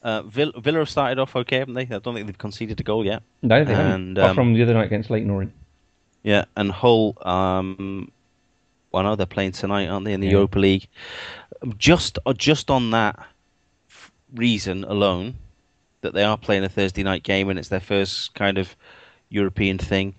[0.03, 1.85] Uh, Villa, Villa have started off okay, haven't they?
[1.85, 3.23] I don't think they've conceded a goal yet.
[3.41, 4.19] No, they haven't.
[4.19, 5.55] Apart um, from the other night against Leyton Orient.
[6.23, 8.13] Yeah, and Hull, um,
[8.93, 10.33] well, no, they're playing tonight, aren't they, in the Yeah.
[10.35, 10.89] Europa League?
[11.79, 13.19] Just, uh, just on that
[14.35, 15.37] reason alone,
[16.05, 18.75] that they are playing a Thursday night game and it's their first kind of
[19.29, 20.15] European thing,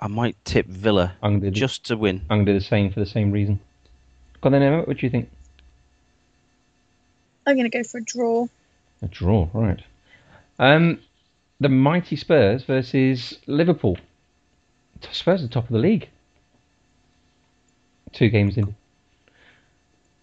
[0.00, 2.22] I might tip Villa I'm going to do, just to win.
[2.28, 3.60] I'm going to do the same for the same reason.
[4.40, 4.82] Got then, Emma?
[4.82, 5.30] What do you think?
[7.46, 8.48] I'm going to go for a draw
[9.02, 9.80] A draw, right.
[10.58, 11.00] Um,
[11.60, 13.98] the mighty Spurs versus Liverpool.
[15.12, 16.08] Spurs are the top of the league.
[18.12, 18.74] Two games in.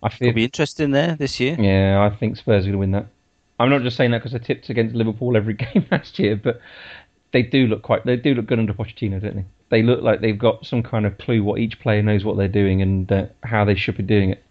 [0.01, 0.29] I feel.
[0.29, 1.55] It'll be interesting there this year.
[1.59, 3.05] Yeah, I think Spurs are going to win that.
[3.63, 6.59] I'm not just saying that because I tipped against Liverpool every game last year, but
[7.31, 8.05] they do look quite.
[8.05, 9.45] They do look good under Pochettino, don't they?
[9.69, 12.47] They look like they've got some kind of clue what each player knows what they're
[12.47, 14.43] doing and uh, how they should be doing it.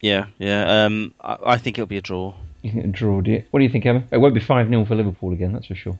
[0.00, 0.84] Yeah, yeah.
[0.84, 2.34] Um, I, I think it'll be a draw.
[2.62, 3.20] You think a draw?
[3.20, 3.44] Do you?
[3.50, 4.02] What do you think, Emma?
[4.10, 5.98] It won't be five 0 for Liverpool again, that's for sure.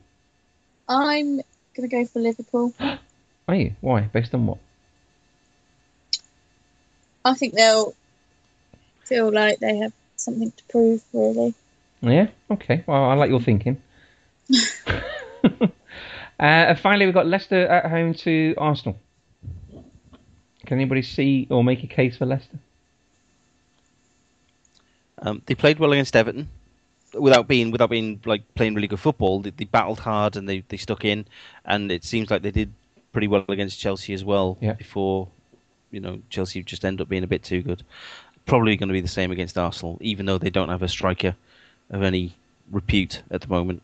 [0.89, 1.43] I'm going
[1.81, 2.73] to go for Liverpool
[3.47, 3.75] Are you?
[3.81, 4.01] Why?
[4.01, 4.57] Based on what?
[7.23, 7.95] I think they'll
[9.03, 9.93] feel like they have
[10.25, 11.53] something to prove really
[12.01, 12.27] Yeah.
[12.51, 12.83] Okay.
[12.85, 13.81] Well, I like your thinking.
[15.43, 15.67] uh,
[16.39, 18.99] and finally, we've got Leicester at home to Arsenal.
[20.65, 22.57] Can anybody see or make a case for Leicester?
[25.19, 26.49] Um, they played well against Everton,
[27.13, 29.41] without being without being like playing really good football.
[29.41, 31.25] They, they battled hard and they, they stuck in,
[31.63, 32.73] and it seems like they did
[33.11, 34.57] pretty well against Chelsea as well.
[34.61, 34.73] Yeah.
[34.73, 35.29] Before,
[35.91, 37.83] you know, Chelsea just end up being a bit too good.
[38.45, 41.35] Probably going to be the same against Arsenal, even though they don't have a striker
[41.89, 42.35] of any
[42.71, 43.81] repute at the moment.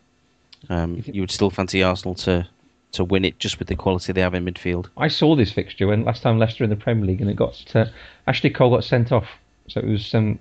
[0.70, 2.47] Um, You would still fancy Arsenal to
[2.93, 4.88] to win it just with the quality they have in midfield.
[4.97, 7.76] I saw this fixture when last time Leicester in the Premier League, and it got
[7.76, 7.86] uh,
[8.28, 9.28] Ashley Cole got sent off,
[9.68, 10.39] so it was um,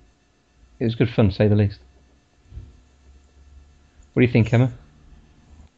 [0.81, 1.79] it was good fun to say the least.
[4.13, 4.73] What do you think, Emma?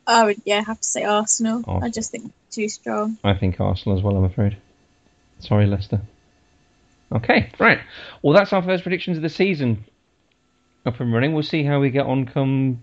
[0.07, 1.84] I would yeah have to say Arsenal Arsenal.
[1.84, 4.16] I just think too strong I think Arsenal as well.
[4.16, 4.57] I'm afraid.
[5.40, 6.01] Sorry, Leicester.
[7.12, 7.78] Okay, right.
[8.22, 9.84] Well, that's our first predictions of the season
[10.86, 11.32] up and running.
[11.32, 12.82] We'll see how we get on come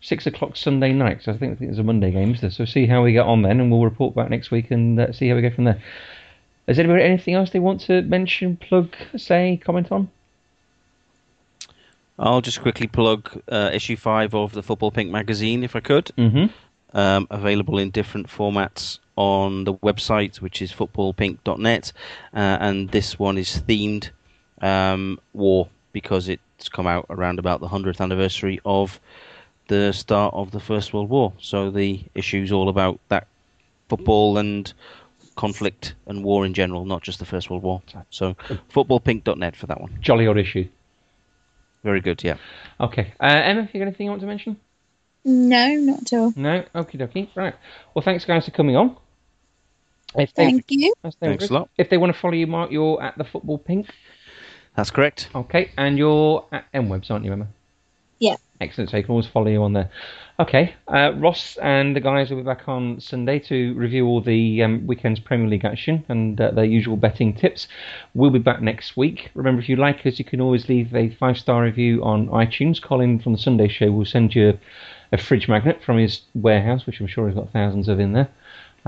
[0.00, 1.22] six o'clock Sunday night.
[1.22, 2.50] So I think, I think there's a Monday game, is there?
[2.50, 5.12] So see how we get on then, and we'll report back next week and uh,
[5.12, 5.82] see how we go from there.
[6.66, 10.10] Has anybody anything else they want to mention, plug, say, comment on?
[12.18, 16.10] I'll just quickly plug uh, issue five of the Football Pink magazine, if I could.
[16.18, 16.46] Mm-hmm.
[16.94, 21.92] Um, available in different formats on the website, which is footballpink.net,
[22.32, 24.10] uh, and this one is themed
[24.62, 29.00] um, war because it's come out around about the hundredth anniversary of
[29.66, 31.32] the start of the First World War.
[31.40, 33.26] So the issue is all about that
[33.88, 34.72] football and
[35.34, 37.82] conflict and war in general, not just the First World War.
[38.10, 38.34] So
[38.72, 39.98] footballpink.net for that one.
[40.00, 40.68] Jolly odd issue.
[41.82, 42.36] Very good, yeah.
[42.80, 43.14] Okay.
[43.20, 44.60] Uh, Emma, you got anything you want to mention?
[45.24, 46.32] No, not at all.
[46.36, 46.64] No?
[46.72, 47.28] Okie dokie.
[47.34, 47.54] Right.
[47.94, 48.96] Well, thanks, guys, for coming on.
[50.16, 50.94] If Thank you.
[51.02, 51.68] That's Thanks a lot.
[51.76, 53.88] If they want to follow you, Mark, you're at the Football Pink.
[54.74, 55.28] That's correct.
[55.34, 55.70] Okay.
[55.76, 57.48] And you're at MWebs, aren't you, Emma?
[58.18, 58.36] Yeah.
[58.60, 58.90] Excellent.
[58.90, 59.90] So you can always follow you on there.
[60.40, 60.74] Okay.
[60.88, 64.86] Uh, Ross and the guys will be back on Sunday to review all the um,
[64.86, 67.68] weekend's Premier League action and uh, their usual betting tips.
[68.14, 69.30] We'll be back next week.
[69.34, 72.82] Remember, if you like us, you can always leave a five star review on iTunes.
[72.82, 74.58] Colin from the Sunday Show will send you
[75.12, 78.28] a fridge magnet from his warehouse, which I'm sure he's got thousands of in there.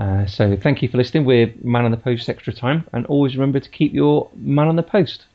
[0.01, 1.25] Uh, so thank you for listening.
[1.25, 4.75] We're Man on the Post Extra Time, and always remember to keep your Man on
[4.75, 5.27] the Post.